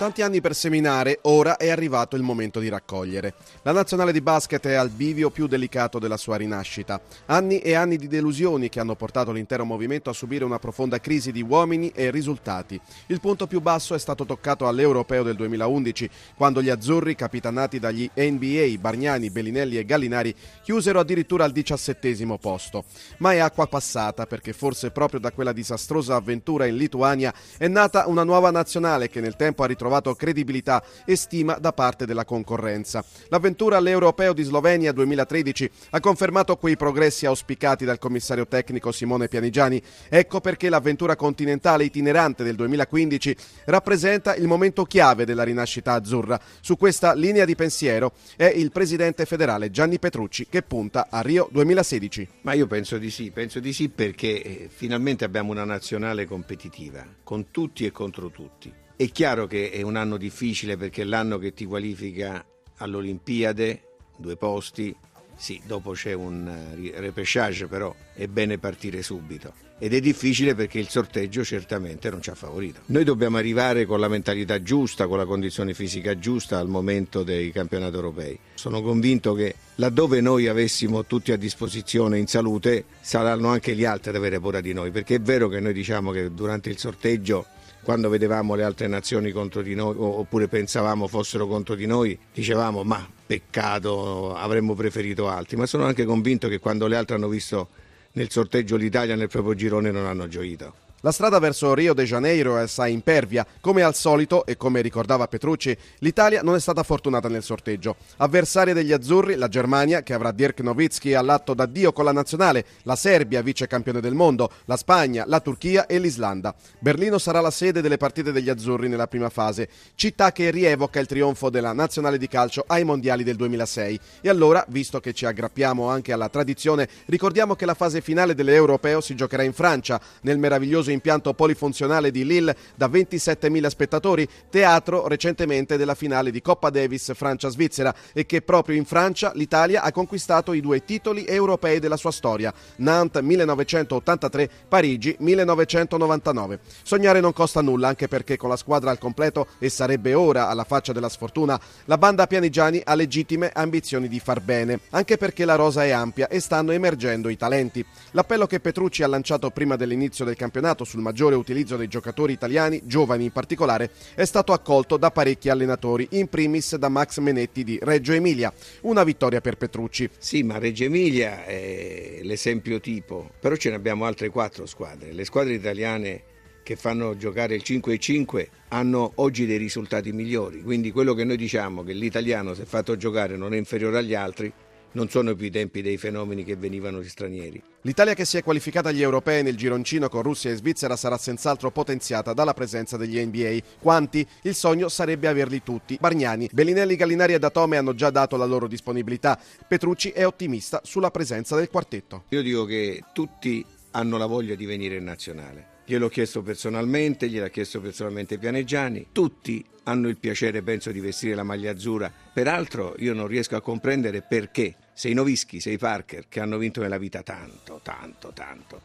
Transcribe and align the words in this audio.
Tanti 0.00 0.22
anni 0.22 0.40
per 0.40 0.54
seminare, 0.54 1.18
ora 1.24 1.58
è 1.58 1.68
arrivato 1.68 2.16
il 2.16 2.22
momento 2.22 2.58
di 2.58 2.70
raccogliere. 2.70 3.34
La 3.64 3.72
nazionale 3.72 4.12
di 4.12 4.22
basket 4.22 4.66
è 4.66 4.72
al 4.72 4.88
bivio 4.88 5.28
più 5.28 5.46
delicato 5.46 5.98
della 5.98 6.16
sua 6.16 6.36
rinascita. 6.36 6.98
Anni 7.26 7.58
e 7.58 7.74
anni 7.74 7.98
di 7.98 8.08
delusioni 8.08 8.70
che 8.70 8.80
hanno 8.80 8.94
portato 8.94 9.30
l'intero 9.30 9.66
movimento 9.66 10.08
a 10.08 10.14
subire 10.14 10.46
una 10.46 10.58
profonda 10.58 11.00
crisi 11.00 11.32
di 11.32 11.42
uomini 11.42 11.92
e 11.94 12.10
risultati. 12.10 12.80
Il 13.08 13.20
punto 13.20 13.46
più 13.46 13.60
basso 13.60 13.94
è 13.94 13.98
stato 13.98 14.24
toccato 14.24 14.66
all'Europeo 14.66 15.22
del 15.22 15.36
2011, 15.36 16.08
quando 16.34 16.62
gli 16.62 16.70
azzurri, 16.70 17.14
capitanati 17.14 17.78
dagli 17.78 18.08
NBA, 18.14 18.78
Bargnani, 18.80 19.28
Bellinelli 19.28 19.76
e 19.76 19.84
Gallinari, 19.84 20.34
chiusero 20.62 20.98
addirittura 20.98 21.44
al 21.44 21.52
diciassettesimo 21.52 22.38
posto. 22.38 22.84
Ma 23.18 23.32
è 23.34 23.38
acqua 23.38 23.66
passata 23.66 24.24
perché 24.24 24.54
forse 24.54 24.92
proprio 24.92 25.20
da 25.20 25.30
quella 25.30 25.52
disastrosa 25.52 26.16
avventura 26.16 26.64
in 26.64 26.76
Lituania 26.76 27.34
è 27.58 27.68
nata 27.68 28.06
una 28.06 28.24
nuova 28.24 28.50
nazionale 28.50 29.10
che 29.10 29.20
nel 29.20 29.36
tempo 29.36 29.62
ha 29.62 29.66
ritrovato 29.66 29.88
trovato 29.90 30.14
credibilità 30.14 30.84
e 31.04 31.16
stima 31.16 31.54
da 31.54 31.72
parte 31.72 32.06
della 32.06 32.24
concorrenza. 32.24 33.04
L'avventura 33.28 33.78
all'Europeo 33.78 34.32
di 34.32 34.44
Slovenia 34.44 34.92
2013 34.92 35.70
ha 35.90 36.00
confermato 36.00 36.56
quei 36.56 36.76
progressi 36.76 37.26
auspicati 37.26 37.84
dal 37.84 37.98
commissario 37.98 38.46
tecnico 38.46 38.92
Simone 38.92 39.26
Pianigiani. 39.26 39.82
Ecco 40.08 40.40
perché 40.40 40.68
l'avventura 40.68 41.16
continentale 41.16 41.82
itinerante 41.84 42.44
del 42.44 42.54
2015 42.54 43.36
rappresenta 43.64 44.36
il 44.36 44.46
momento 44.46 44.84
chiave 44.84 45.24
della 45.24 45.42
rinascita 45.42 45.94
azzurra. 45.94 46.40
Su 46.60 46.76
questa 46.76 47.12
linea 47.12 47.44
di 47.44 47.56
pensiero 47.56 48.12
è 48.36 48.44
il 48.44 48.70
presidente 48.70 49.26
federale 49.26 49.72
Gianni 49.72 49.98
Petrucci 49.98 50.46
che 50.48 50.62
punta 50.62 51.08
a 51.10 51.20
Rio 51.20 51.48
2016. 51.50 52.28
Ma 52.42 52.52
io 52.52 52.68
penso 52.68 52.96
di 52.96 53.10
sì, 53.10 53.32
penso 53.32 53.58
di 53.58 53.72
sì 53.72 53.88
perché 53.88 54.42
eh, 54.42 54.68
finalmente 54.72 55.24
abbiamo 55.24 55.50
una 55.50 55.64
nazionale 55.64 56.26
competitiva 56.26 57.04
con 57.24 57.50
tutti 57.50 57.84
e 57.84 57.90
contro 57.90 58.30
tutti. 58.30 58.88
È 59.00 59.08
chiaro 59.12 59.46
che 59.46 59.70
è 59.70 59.80
un 59.80 59.96
anno 59.96 60.18
difficile 60.18 60.76
perché 60.76 61.00
è 61.00 61.04
l'anno 61.06 61.38
che 61.38 61.54
ti 61.54 61.64
qualifica 61.64 62.44
all'Olimpiade, 62.76 63.80
due 64.18 64.36
posti, 64.36 64.94
sì, 65.34 65.58
dopo 65.64 65.92
c'è 65.92 66.12
un 66.12 66.46
eh, 66.46 67.00
repechage, 67.00 67.66
però 67.66 67.94
è 68.12 68.26
bene 68.26 68.58
partire 68.58 69.00
subito. 69.00 69.54
Ed 69.78 69.94
è 69.94 70.00
difficile 70.00 70.54
perché 70.54 70.78
il 70.78 70.90
sorteggio 70.90 71.42
certamente 71.44 72.10
non 72.10 72.20
ci 72.20 72.28
ha 72.28 72.34
favorito. 72.34 72.80
Noi 72.88 73.04
dobbiamo 73.04 73.38
arrivare 73.38 73.86
con 73.86 74.00
la 74.00 74.08
mentalità 74.08 74.60
giusta, 74.62 75.06
con 75.06 75.16
la 75.16 75.24
condizione 75.24 75.72
fisica 75.72 76.18
giusta 76.18 76.58
al 76.58 76.68
momento 76.68 77.22
dei 77.22 77.52
campionati 77.52 77.94
europei. 77.94 78.38
Sono 78.52 78.82
convinto 78.82 79.32
che 79.32 79.54
laddove 79.76 80.20
noi 80.20 80.46
avessimo 80.46 81.06
tutti 81.06 81.32
a 81.32 81.38
disposizione 81.38 82.18
in 82.18 82.26
salute, 82.26 82.84
saranno 83.00 83.48
anche 83.48 83.74
gli 83.74 83.86
altri 83.86 84.10
ad 84.10 84.16
avere 84.16 84.38
paura 84.40 84.60
di 84.60 84.74
noi, 84.74 84.90
perché 84.90 85.14
è 85.14 85.20
vero 85.22 85.48
che 85.48 85.58
noi 85.58 85.72
diciamo 85.72 86.10
che 86.10 86.34
durante 86.34 86.68
il 86.68 86.76
sorteggio 86.76 87.46
quando 87.82 88.08
vedevamo 88.08 88.54
le 88.54 88.62
altre 88.62 88.86
nazioni 88.86 89.30
contro 89.30 89.62
di 89.62 89.74
noi 89.74 89.94
oppure 89.98 90.48
pensavamo 90.48 91.06
fossero 91.06 91.46
contro 91.46 91.74
di 91.74 91.86
noi, 91.86 92.18
dicevamo 92.32 92.82
ma 92.82 93.08
peccato, 93.26 94.34
avremmo 94.34 94.74
preferito 94.74 95.28
altri, 95.28 95.56
ma 95.56 95.66
sono 95.66 95.84
anche 95.84 96.04
convinto 96.04 96.48
che 96.48 96.58
quando 96.58 96.86
le 96.86 96.96
altre 96.96 97.16
hanno 97.16 97.28
visto 97.28 97.68
nel 98.12 98.30
sorteggio 98.30 98.76
l'Italia 98.76 99.14
nel 99.14 99.28
proprio 99.28 99.54
girone 99.54 99.90
non 99.90 100.06
hanno 100.06 100.26
gioito. 100.28 100.88
La 101.02 101.12
strada 101.12 101.38
verso 101.38 101.72
Rio 101.72 101.94
de 101.94 102.04
Janeiro 102.04 102.58
è 102.58 102.60
assai 102.60 102.92
impervia. 102.92 103.46
Come 103.62 103.80
al 103.82 103.94
solito, 103.94 104.44
e 104.44 104.58
come 104.58 104.82
ricordava 104.82 105.28
Petrucci, 105.28 105.74
l'Italia 106.00 106.42
non 106.42 106.56
è 106.56 106.60
stata 106.60 106.82
fortunata 106.82 107.26
nel 107.30 107.42
sorteggio. 107.42 107.96
Avversaria 108.18 108.74
degli 108.74 108.92
azzurri, 108.92 109.36
la 109.36 109.48
Germania, 109.48 110.02
che 110.02 110.12
avrà 110.12 110.30
Dirk 110.30 110.60
Nowitzki 110.60 111.14
all'atto 111.14 111.54
d'addio 111.54 111.94
con 111.94 112.04
la 112.04 112.12
nazionale, 112.12 112.66
la 112.82 112.96
Serbia, 112.96 113.40
vice 113.40 113.66
campione 113.66 114.02
del 114.02 114.12
mondo, 114.12 114.50
la 114.66 114.76
Spagna, 114.76 115.24
la 115.26 115.40
Turchia 115.40 115.86
e 115.86 115.98
l'Islanda. 115.98 116.54
Berlino 116.80 117.16
sarà 117.16 117.40
la 117.40 117.50
sede 117.50 117.80
delle 117.80 117.96
partite 117.96 118.30
degli 118.30 118.50
azzurri 118.50 118.86
nella 118.90 119.06
prima 119.06 119.30
fase, 119.30 119.70
città 119.94 120.32
che 120.32 120.50
rievoca 120.50 121.00
il 121.00 121.06
trionfo 121.06 121.48
della 121.48 121.72
nazionale 121.72 122.18
di 122.18 122.28
calcio 122.28 122.62
ai 122.66 122.84
mondiali 122.84 123.24
del 123.24 123.36
2006. 123.36 124.00
E 124.20 124.28
allora, 124.28 124.62
visto 124.68 125.00
che 125.00 125.14
ci 125.14 125.24
aggrappiamo 125.24 125.88
anche 125.88 126.12
alla 126.12 126.28
tradizione, 126.28 126.86
ricordiamo 127.06 127.54
che 127.54 127.64
la 127.64 127.72
fase 127.72 128.02
finale 128.02 128.34
dell'Europeo 128.34 129.00
si 129.00 129.14
giocherà 129.14 129.44
in 129.44 129.54
Francia, 129.54 129.98
nel 130.20 130.36
meraviglioso 130.36 130.88
meraviglioso 130.90 130.98
impianto 131.00 131.34
polifunzionale 131.34 132.10
di 132.10 132.24
Lille 132.24 132.56
da 132.74 132.88
27.000 132.88 133.66
spettatori, 133.68 134.28
teatro 134.50 135.06
recentemente 135.06 135.76
della 135.76 135.94
finale 135.94 136.30
di 136.30 136.42
Coppa 136.42 136.70
Davis 136.70 137.12
Francia-Svizzera 137.14 137.94
e 138.12 138.26
che 138.26 138.42
proprio 138.42 138.76
in 138.76 138.84
Francia 138.84 139.32
l'Italia 139.34 139.82
ha 139.82 139.92
conquistato 139.92 140.52
i 140.52 140.60
due 140.60 140.84
titoli 140.84 141.26
europei 141.26 141.78
della 141.78 141.96
sua 141.96 142.10
storia, 142.10 142.52
Nantes 142.76 143.22
1983, 143.22 144.50
Parigi 144.68 145.14
1999. 145.18 146.60
Sognare 146.82 147.20
non 147.20 147.32
costa 147.32 147.60
nulla 147.60 147.88
anche 147.88 148.08
perché 148.08 148.36
con 148.36 148.48
la 148.48 148.56
squadra 148.56 148.90
al 148.90 148.98
completo 148.98 149.46
e 149.58 149.68
sarebbe 149.68 150.14
ora 150.14 150.48
alla 150.48 150.64
faccia 150.64 150.92
della 150.92 151.08
sfortuna, 151.08 151.58
la 151.84 151.98
banda 151.98 152.26
Pianigiani 152.26 152.82
ha 152.84 152.94
legittime 152.94 153.50
ambizioni 153.52 154.08
di 154.08 154.20
far 154.20 154.40
bene, 154.40 154.80
anche 154.90 155.16
perché 155.16 155.44
la 155.44 155.54
rosa 155.54 155.84
è 155.84 155.90
ampia 155.90 156.28
e 156.28 156.40
stanno 156.40 156.72
emergendo 156.72 157.28
i 157.28 157.36
talenti. 157.36 157.84
L'appello 158.12 158.46
che 158.46 158.60
Petrucci 158.60 159.02
ha 159.02 159.08
lanciato 159.08 159.50
prima 159.50 159.76
dell'inizio 159.76 160.24
del 160.24 160.36
campionato 160.36 160.79
puntato 160.80 160.84
sul 160.84 161.00
maggiore 161.00 161.34
utilizzo 161.34 161.76
dei 161.76 161.88
giocatori 161.88 162.32
italiani, 162.32 162.82
giovani 162.84 163.24
in 163.24 163.32
particolare, 163.32 163.90
è 164.14 164.24
stato 164.24 164.52
accolto 164.52 164.96
da 164.96 165.10
parecchi 165.10 165.48
allenatori, 165.48 166.06
in 166.12 166.28
primis 166.28 166.76
da 166.76 166.88
Max 166.88 167.18
Menetti 167.18 167.64
di 167.64 167.78
Reggio 167.80 168.12
Emilia. 168.12 168.52
Una 168.82 169.04
vittoria 169.04 169.40
per 169.40 169.56
Petrucci. 169.56 170.08
Sì, 170.18 170.42
ma 170.42 170.58
Reggio 170.58 170.84
Emilia 170.84 171.44
è 171.44 172.20
l'esempio 172.22 172.80
tipo, 172.80 173.30
però 173.38 173.56
ce 173.56 173.70
ne 173.70 173.76
abbiamo 173.76 174.04
altre 174.04 174.30
quattro 174.30 174.66
squadre. 174.66 175.12
Le 175.12 175.24
squadre 175.24 175.54
italiane 175.54 176.22
che 176.62 176.76
fanno 176.76 177.16
giocare 177.16 177.54
il 177.54 177.62
5 177.62 177.94
e 177.94 177.98
5 177.98 178.48
hanno 178.68 179.12
oggi 179.16 179.46
dei 179.46 179.56
risultati 179.56 180.12
migliori, 180.12 180.62
quindi 180.62 180.92
quello 180.92 181.14
che 181.14 181.24
noi 181.24 181.36
diciamo 181.36 181.82
che 181.82 181.92
l'italiano 181.92 182.54
se 182.54 182.64
fatto 182.64 182.96
giocare 182.96 183.36
non 183.36 183.54
è 183.54 183.56
inferiore 183.56 183.98
agli 183.98 184.14
altri 184.14 184.52
non 184.92 185.08
sono 185.08 185.34
più 185.34 185.46
i 185.46 185.50
tempi 185.50 185.82
dei 185.82 185.96
fenomeni 185.96 186.44
che 186.44 186.56
venivano 186.56 187.00
gli 187.00 187.08
stranieri. 187.08 187.62
L'Italia 187.82 188.14
che 188.14 188.24
si 188.24 188.36
è 188.36 188.42
qualificata 188.42 188.90
agli 188.90 189.02
europei 189.02 189.42
nel 189.42 189.56
gironcino 189.56 190.08
con 190.08 190.22
Russia 190.22 190.50
e 190.50 190.56
Svizzera 190.56 190.96
sarà 190.96 191.16
senz'altro 191.16 191.70
potenziata 191.70 192.32
dalla 192.32 192.54
presenza 192.54 192.96
degli 192.96 193.18
NBA. 193.18 193.58
Quanti? 193.80 194.26
Il 194.42 194.54
sogno 194.54 194.88
sarebbe 194.88 195.28
averli 195.28 195.62
tutti. 195.62 195.96
Bargnani, 196.00 196.48
Bellinelli, 196.52 196.96
Gallinari 196.96 197.34
e 197.34 197.38
Datome 197.38 197.76
hanno 197.76 197.94
già 197.94 198.10
dato 198.10 198.36
la 198.36 198.44
loro 198.44 198.66
disponibilità. 198.66 199.38
Petrucci 199.66 200.10
è 200.10 200.26
ottimista 200.26 200.80
sulla 200.84 201.10
presenza 201.10 201.56
del 201.56 201.68
quartetto. 201.68 202.24
Io 202.30 202.42
dico 202.42 202.64
che 202.64 203.02
tutti 203.12 203.64
hanno 203.92 204.18
la 204.18 204.26
voglia 204.26 204.54
di 204.54 204.66
venire 204.66 204.96
in 204.96 205.04
nazionale. 205.04 205.78
Gliel'ho 205.90 206.08
chiesto 206.08 206.40
personalmente, 206.42 207.28
gliel'ha 207.28 207.48
chiesto 207.48 207.80
personalmente 207.80 208.38
Pianeggiani. 208.38 209.08
Tutti 209.10 209.64
hanno 209.82 210.06
il 210.06 210.18
piacere, 210.18 210.62
penso, 210.62 210.92
di 210.92 211.00
vestire 211.00 211.34
la 211.34 211.42
maglia 211.42 211.72
azzurra. 211.72 212.12
Peraltro 212.32 212.94
io 212.98 213.12
non 213.12 213.26
riesco 213.26 213.56
a 213.56 213.60
comprendere 213.60 214.22
perché 214.22 214.76
se 214.92 215.08
i 215.08 215.14
Novischi, 215.14 215.58
se 215.58 215.70
i 215.70 215.78
Parker, 215.78 216.28
che 216.28 216.38
hanno 216.38 216.58
vinto 216.58 216.80
nella 216.80 216.96
vita 216.96 217.24
tanto, 217.24 217.80
tanto, 217.82 218.30
tanto, 218.32 218.80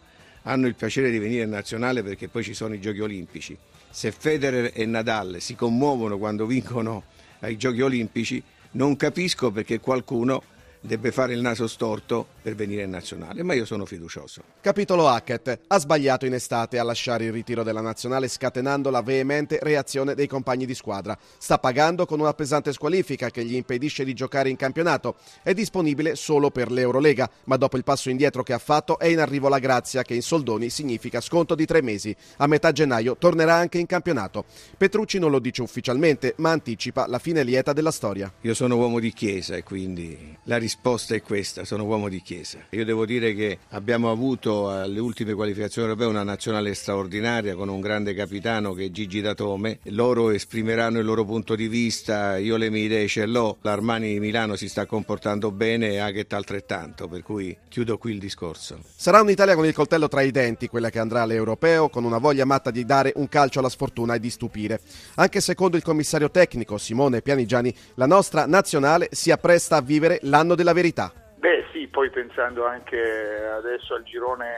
hanno 0.45 0.65
il 0.65 0.73
piacere 0.73 1.11
di 1.11 1.19
venire 1.19 1.43
in 1.43 1.51
nazionale 1.51 2.01
perché 2.01 2.27
poi 2.27 2.41
ci 2.43 2.55
sono 2.55 2.73
i 2.73 2.81
giochi 2.81 3.01
olimpici. 3.01 3.55
Se 3.87 4.11
Federer 4.11 4.71
e 4.73 4.87
Nadal 4.87 5.37
si 5.41 5.53
commuovono 5.53 6.17
quando 6.17 6.47
vincono 6.47 7.03
ai 7.41 7.55
giochi 7.55 7.81
olimpici, 7.81 8.41
non 8.71 8.95
capisco 8.95 9.51
perché 9.51 9.79
qualcuno 9.79 10.41
debbe 10.85 11.11
fare 11.11 11.33
il 11.33 11.41
naso 11.41 11.67
storto 11.67 12.25
per 12.41 12.55
venire 12.55 12.83
in 12.83 12.89
nazionale, 12.91 13.43
ma 13.43 13.53
io 13.53 13.65
sono 13.65 13.85
fiducioso. 13.85 14.41
Capitolo 14.61 15.07
Hackett 15.07 15.59
ha 15.67 15.79
sbagliato 15.79 16.25
in 16.25 16.33
estate 16.33 16.77
a 16.77 16.83
lasciare 16.83 17.25
il 17.25 17.31
ritiro 17.31 17.63
della 17.63 17.81
nazionale 17.81 18.27
scatenando 18.27 18.89
la 18.89 19.01
veemente 19.01 19.57
reazione 19.61 20.13
dei 20.13 20.27
compagni 20.27 20.65
di 20.65 20.75
squadra. 20.75 21.17
Sta 21.37 21.57
pagando 21.57 22.05
con 22.05 22.19
una 22.19 22.33
pesante 22.33 22.71
squalifica 22.71 23.31
che 23.31 23.43
gli 23.43 23.55
impedisce 23.55 24.05
di 24.05 24.13
giocare 24.13 24.49
in 24.49 24.55
campionato. 24.55 25.15
È 25.41 25.53
disponibile 25.53 26.15
solo 26.15 26.51
per 26.51 26.71
l'Eurolega, 26.71 27.29
ma 27.45 27.57
dopo 27.57 27.77
il 27.77 27.83
passo 27.83 28.09
indietro 28.09 28.43
che 28.43 28.53
ha 28.53 28.59
fatto 28.59 28.99
è 28.99 29.07
in 29.07 29.19
arrivo 29.19 29.49
la 29.49 29.59
grazia 29.59 30.03
che 30.03 30.13
in 30.13 30.21
soldoni 30.21 30.69
significa 30.69 31.19
sconto 31.19 31.55
di 31.55 31.65
tre 31.65 31.81
mesi. 31.81 32.15
A 32.37 32.47
metà 32.47 32.71
gennaio 32.71 33.17
tornerà 33.17 33.55
anche 33.55 33.79
in 33.79 33.87
campionato. 33.87 34.45
Petrucci 34.77 35.17
non 35.17 35.31
lo 35.31 35.39
dice 35.39 35.61
ufficialmente, 35.61 36.35
ma 36.37 36.51
anticipa 36.51 37.07
la 37.07 37.19
fine 37.19 37.43
lieta 37.43 37.73
della 37.73 37.91
storia. 37.91 38.31
Io 38.41 38.53
sono 38.53 38.75
uomo 38.75 38.99
di 38.99 39.11
chiesa 39.11 39.55
e 39.55 39.63
quindi 39.63 40.37
la 40.43 40.57
risposta 40.57 40.74
risposta 40.75 41.15
è 41.15 41.21
questa, 41.21 41.63
sono 41.63 41.85
uomo 41.85 42.09
di 42.09 42.21
chiesa. 42.21 42.59
Io 42.71 42.83
devo 42.83 43.05
dire 43.05 43.33
che 43.33 43.59
abbiamo 43.69 44.11
avuto 44.11 44.69
alle 44.69 44.99
ultime 44.99 45.33
qualificazioni 45.33 45.87
europee 45.87 46.07
una 46.07 46.23
nazionale 46.23 46.73
straordinaria 46.73 47.55
con 47.55 47.69
un 47.69 47.79
grande 47.79 48.13
capitano 48.13 48.73
che 48.73 48.85
è 48.85 48.91
Gigi 48.91 49.21
Datome. 49.21 49.79
Loro 49.83 50.31
esprimeranno 50.31 50.99
il 50.99 51.05
loro 51.05 51.23
punto 51.23 51.55
di 51.55 51.69
vista, 51.69 52.37
io 52.37 52.57
le 52.57 52.69
mie 52.69 52.83
idee 52.83 53.07
ce 53.07 53.25
l'ho. 53.25 53.57
L'Armani 53.61 54.19
Milano 54.19 54.57
si 54.57 54.67
sta 54.67 54.85
comportando 54.85 55.49
bene 55.51 55.91
e 55.91 55.97
Aghet 55.99 56.33
altrettanto, 56.33 57.07
per 57.07 57.23
cui 57.23 57.55
chiudo 57.69 57.97
qui 57.97 58.11
il 58.11 58.19
discorso. 58.19 58.79
Sarà 58.95 59.21
un'Italia 59.21 59.55
con 59.55 59.65
il 59.65 59.73
coltello 59.73 60.09
tra 60.09 60.21
i 60.21 60.31
denti, 60.31 60.67
quella 60.67 60.89
che 60.89 60.99
andrà 60.99 61.21
all'europeo, 61.21 61.87
con 61.87 62.03
una 62.03 62.17
voglia 62.17 62.45
matta 62.45 62.69
di 62.69 62.83
dare 62.83 63.13
un 63.15 63.29
calcio 63.29 63.59
alla 63.59 63.69
sfortuna 63.69 64.15
e 64.15 64.19
di 64.19 64.29
stupire. 64.29 64.81
Anche 65.15 65.39
secondo 65.39 65.77
il 65.77 65.83
commissario 65.83 66.29
tecnico 66.29 66.77
Simone 66.77 67.21
Pianigiani, 67.21 67.73
la 67.95 68.07
nostra 68.07 68.45
nazionale 68.45 69.07
si 69.11 69.31
appresta 69.31 69.77
a 69.77 69.81
vivere 69.81 70.19
l'anno 70.23 70.53
della 70.55 70.64
della 70.65 70.73
verità. 70.73 71.13
Beh 71.37 71.65
sì, 71.71 71.87
poi 71.87 72.09
pensando 72.09 72.65
anche 72.65 72.97
adesso 73.45 73.93
al 73.93 74.03
girone, 74.03 74.49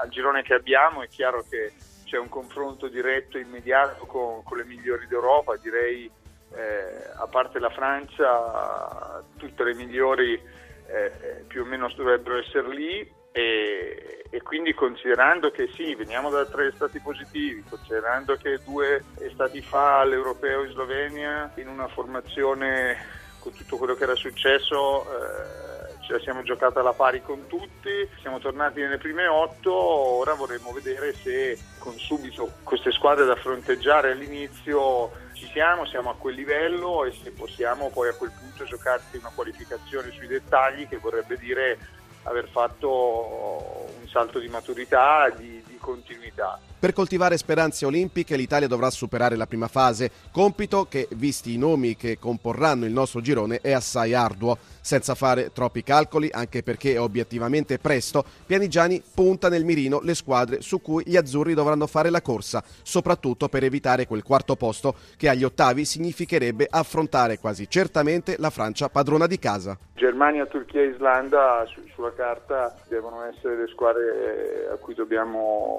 al 0.00 0.08
girone 0.08 0.42
che 0.42 0.54
abbiamo, 0.54 1.02
è 1.02 1.08
chiaro 1.08 1.44
che 1.48 1.72
c'è 2.06 2.16
un 2.16 2.30
confronto 2.30 2.88
diretto 2.88 3.36
e 3.36 3.42
immediato 3.42 4.06
con, 4.06 4.42
con 4.42 4.56
le 4.56 4.64
migliori 4.64 5.06
d'Europa, 5.06 5.56
direi 5.56 6.10
eh, 6.54 7.10
a 7.16 7.26
parte 7.26 7.58
la 7.58 7.70
Francia, 7.70 9.22
tutte 9.36 9.64
le 9.64 9.74
migliori 9.74 10.32
eh, 10.86 11.44
più 11.46 11.62
o 11.62 11.64
meno 11.66 11.90
dovrebbero 11.94 12.38
essere 12.38 12.68
lì 12.68 13.20
e, 13.32 14.24
e, 14.28 14.42
quindi 14.42 14.74
considerando 14.74 15.50
che 15.50 15.68
sì, 15.74 15.94
veniamo 15.94 16.30
da 16.30 16.44
tre 16.44 16.70
stati 16.72 16.98
positivi, 17.00 17.64
considerando 17.68 18.36
che 18.36 18.58
due 18.64 19.02
stati 19.32 19.62
fa 19.62 20.04
l'Europeo 20.04 20.64
in 20.64 20.72
Slovenia 20.72 21.50
in 21.56 21.68
una 21.68 21.88
formazione 21.88 23.20
con 23.42 23.52
tutto 23.52 23.76
quello 23.76 23.94
che 23.94 24.04
era 24.04 24.14
successo 24.14 25.02
eh, 25.02 26.00
ce 26.02 26.12
la 26.12 26.20
siamo 26.20 26.42
giocata 26.42 26.80
alla 26.80 26.92
pari 26.92 27.22
con 27.22 27.46
tutti, 27.48 27.90
siamo 28.20 28.38
tornati 28.38 28.80
nelle 28.80 28.98
prime 28.98 29.26
otto, 29.26 29.74
ora 29.74 30.34
vorremmo 30.34 30.72
vedere 30.72 31.12
se 31.12 31.58
con 31.78 31.96
subito 31.98 32.50
queste 32.62 32.92
squadre 32.92 33.24
da 33.24 33.34
fronteggiare 33.34 34.12
all'inizio 34.12 35.10
ci 35.32 35.48
siamo, 35.52 35.86
siamo 35.86 36.10
a 36.10 36.14
quel 36.14 36.36
livello 36.36 37.04
e 37.04 37.12
se 37.12 37.32
possiamo 37.32 37.90
poi 37.90 38.08
a 38.08 38.14
quel 38.14 38.30
punto 38.38 38.64
giocarsi 38.64 39.16
una 39.16 39.32
qualificazione 39.34 40.12
sui 40.12 40.28
dettagli 40.28 40.86
che 40.86 40.98
vorrebbe 40.98 41.36
dire 41.36 41.78
aver 42.24 42.48
fatto 42.48 43.88
un 44.00 44.08
salto 44.08 44.38
di 44.38 44.48
maturità, 44.48 45.28
di, 45.30 45.62
continuità. 45.82 46.58
Per 46.78 46.92
coltivare 46.92 47.36
speranze 47.36 47.84
olimpiche 47.86 48.36
l'Italia 48.36 48.66
dovrà 48.66 48.90
superare 48.90 49.36
la 49.36 49.46
prima 49.46 49.68
fase, 49.68 50.10
compito 50.32 50.86
che, 50.88 51.06
visti 51.12 51.54
i 51.54 51.58
nomi 51.58 51.94
che 51.94 52.18
comporranno 52.18 52.86
il 52.86 52.92
nostro 52.92 53.20
girone, 53.20 53.60
è 53.60 53.72
assai 53.72 54.14
arduo. 54.14 54.58
Senza 54.80 55.14
fare 55.14 55.52
troppi 55.52 55.84
calcoli, 55.84 56.28
anche 56.32 56.64
perché 56.64 56.94
è 56.94 57.00
obiettivamente 57.00 57.78
presto, 57.78 58.24
Pianigiani 58.44 59.00
punta 59.14 59.48
nel 59.48 59.64
mirino 59.64 60.00
le 60.00 60.16
squadre 60.16 60.60
su 60.60 60.82
cui 60.82 61.04
gli 61.06 61.16
azzurri 61.16 61.54
dovranno 61.54 61.86
fare 61.86 62.10
la 62.10 62.20
corsa, 62.20 62.64
soprattutto 62.82 63.48
per 63.48 63.62
evitare 63.62 64.08
quel 64.08 64.24
quarto 64.24 64.56
posto 64.56 64.96
che 65.16 65.28
agli 65.28 65.44
ottavi 65.44 65.84
significherebbe 65.84 66.66
affrontare 66.68 67.38
quasi 67.38 67.68
certamente 67.68 68.34
la 68.38 68.50
Francia 68.50 68.88
padrona 68.88 69.28
di 69.28 69.38
casa. 69.38 69.78
Germania, 69.94 70.46
Turchia 70.46 70.80
e 70.80 70.86
Islanda 70.86 71.64
su, 71.72 71.80
sulla 71.94 72.12
carta 72.12 72.76
devono 72.88 73.22
essere 73.22 73.56
le 73.56 73.68
squadre 73.68 74.68
a 74.72 74.76
cui 74.78 74.94
dobbiamo 74.94 75.71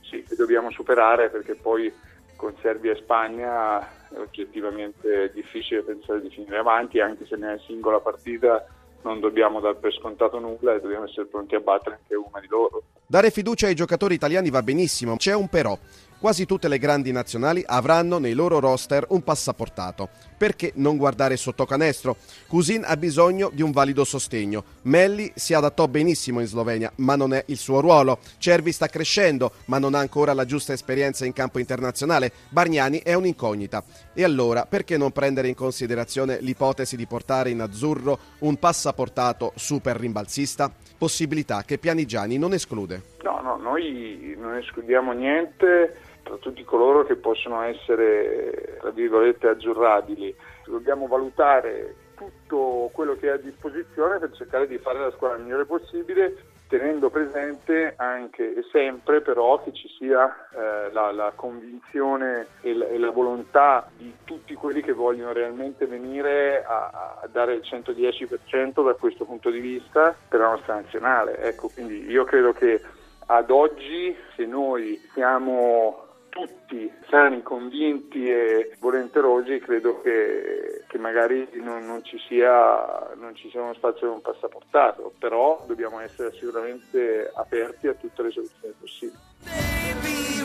sì, 0.00 0.22
che 0.22 0.34
dobbiamo 0.34 0.70
superare 0.70 1.28
perché 1.28 1.54
poi 1.54 1.92
con 2.36 2.54
Serbia 2.60 2.92
e 2.92 2.96
Spagna 2.96 3.80
è 3.80 4.18
oggettivamente 4.18 5.30
difficile 5.32 5.82
pensare 5.82 6.20
di 6.20 6.30
finire 6.30 6.58
avanti, 6.58 6.98
anche 7.00 7.26
se 7.26 7.36
nella 7.36 7.58
singola 7.66 8.00
partita 8.00 8.66
non 9.02 9.20
dobbiamo 9.20 9.60
dar 9.60 9.76
per 9.76 9.92
scontato 9.92 10.38
nulla 10.38 10.74
e 10.74 10.80
dobbiamo 10.80 11.04
essere 11.04 11.26
pronti 11.26 11.54
a 11.54 11.60
battere 11.60 11.96
anche 11.96 12.14
una 12.14 12.40
di 12.40 12.48
loro. 12.48 12.82
Dare 13.06 13.30
fiducia 13.30 13.66
ai 13.66 13.74
giocatori 13.74 14.14
italiani 14.14 14.50
va 14.50 14.62
benissimo, 14.62 15.16
c'è 15.16 15.34
un 15.34 15.48
però. 15.48 15.78
Quasi 16.20 16.44
tutte 16.44 16.68
le 16.68 16.76
grandi 16.76 17.12
nazionali 17.12 17.64
avranno 17.66 18.18
nei 18.18 18.34
loro 18.34 18.60
roster 18.60 19.06
un 19.08 19.22
passaportato. 19.24 20.10
Perché 20.36 20.72
non 20.74 20.98
guardare 20.98 21.38
sotto 21.38 21.64
canestro? 21.64 22.16
Cusin 22.46 22.82
ha 22.84 22.94
bisogno 22.98 23.50
di 23.54 23.62
un 23.62 23.70
valido 23.70 24.04
sostegno. 24.04 24.64
Melli 24.82 25.32
si 25.34 25.54
adattò 25.54 25.88
benissimo 25.88 26.40
in 26.40 26.46
Slovenia, 26.46 26.92
ma 26.96 27.16
non 27.16 27.32
è 27.32 27.42
il 27.46 27.56
suo 27.56 27.80
ruolo. 27.80 28.18
Cervi 28.36 28.70
sta 28.70 28.86
crescendo, 28.88 29.52
ma 29.66 29.78
non 29.78 29.94
ha 29.94 29.98
ancora 29.98 30.34
la 30.34 30.44
giusta 30.44 30.74
esperienza 30.74 31.24
in 31.24 31.32
campo 31.32 31.58
internazionale. 31.58 32.32
Bargnani 32.50 32.98
è 32.98 33.14
un'incognita. 33.14 33.82
E 34.12 34.22
allora, 34.22 34.66
perché 34.66 34.98
non 34.98 35.12
prendere 35.12 35.48
in 35.48 35.54
considerazione 35.54 36.36
l'ipotesi 36.42 36.96
di 36.96 37.06
portare 37.06 37.48
in 37.48 37.62
azzurro 37.62 38.18
un 38.40 38.58
passaportato 38.58 39.52
super 39.56 39.96
rimbalzista? 39.96 40.70
Possibilità 40.98 41.62
che 41.62 41.78
Pianigiani 41.78 42.36
non 42.36 42.52
esclude. 42.52 43.16
No, 43.22 43.40
no, 43.40 43.56
noi 43.56 44.36
non 44.38 44.56
escludiamo 44.56 45.12
niente 45.12 46.08
tra 46.30 46.36
tutti 46.38 46.62
coloro 46.62 47.04
che 47.04 47.16
possono 47.16 47.62
essere, 47.62 48.76
tra 48.80 48.90
virgolette, 48.90 49.48
azzurrabili. 49.48 50.34
Dobbiamo 50.64 51.08
valutare 51.08 51.96
tutto 52.14 52.90
quello 52.92 53.16
che 53.16 53.28
è 53.28 53.32
a 53.32 53.36
disposizione 53.36 54.18
per 54.18 54.32
cercare 54.32 54.68
di 54.68 54.78
fare 54.78 55.00
la 55.00 55.10
squadra 55.10 55.38
migliore 55.38 55.64
possibile, 55.64 56.36
tenendo 56.68 57.10
presente 57.10 57.94
anche 57.96 58.54
e 58.54 58.62
sempre 58.70 59.22
però 59.22 59.60
che 59.60 59.72
ci 59.72 59.88
sia 59.98 60.28
eh, 60.52 60.92
la, 60.92 61.10
la, 61.10 61.32
convinzione 61.34 62.46
e 62.60 62.74
la, 62.74 62.86
e 62.86 62.98
la, 62.98 63.10
volontà 63.10 63.90
di 63.96 64.14
tutti 64.22 64.54
quelli 64.54 64.82
che 64.82 64.92
vogliono 64.92 65.32
realmente 65.32 65.86
venire 65.86 66.62
a, 66.62 67.18
a, 67.22 67.26
dare 67.26 67.54
il 67.54 67.62
110% 67.64 68.84
da 68.84 68.94
questo 68.94 69.24
punto 69.24 69.50
di 69.50 69.58
vista 69.58 70.14
per 70.28 70.38
la 70.38 70.50
nostra 70.50 70.74
nazionale. 70.74 71.38
Ecco, 71.38 71.70
quindi 71.74 72.08
io 72.08 72.22
credo 72.22 72.52
che 72.52 72.80
ad 73.26 73.50
oggi 73.50 74.14
se 74.36 74.44
noi 74.44 75.00
siamo 75.12 76.09
tutti 76.30 76.90
sani, 77.10 77.42
convinti 77.42 78.26
e 78.28 78.74
volenterosi, 78.78 79.58
credo 79.58 80.00
che, 80.00 80.84
che 80.88 80.98
magari 80.98 81.46
non, 81.54 81.84
non, 81.84 82.02
ci 82.02 82.18
sia, 82.26 83.12
non 83.16 83.34
ci 83.34 83.50
sia 83.50 83.60
uno 83.60 83.74
spazio 83.74 84.08
di 84.08 84.14
un 84.14 84.22
passaportato, 84.22 85.12
però 85.18 85.62
dobbiamo 85.66 86.00
essere 86.00 86.32
sicuramente 86.32 87.30
aperti 87.34 87.88
a 87.88 87.94
tutte 87.94 88.22
le 88.22 88.30
soluzioni 88.30 88.74
possibili. 88.78 89.18
Baby, 89.44 90.40